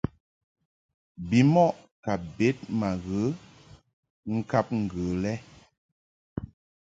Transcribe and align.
Bimɔʼ 1.29 1.73
ka 2.03 2.13
bed 2.35 2.57
ma 2.79 2.89
ghe 3.03 3.21
ŋkab 4.35 4.67
ŋgə 4.81 5.03
lɛ. 5.23 5.33